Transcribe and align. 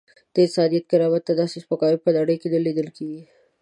د 0.33 0.35
انسان 0.45 0.71
کرامت 0.89 1.21
ته 1.27 1.33
داسې 1.41 1.55
سپکاوی 1.63 1.99
په 2.03 2.09
نړۍ 2.17 2.35
کې 2.41 2.47
نه 2.53 2.59
لیدل 2.65 2.87
کېږي. 2.97 3.21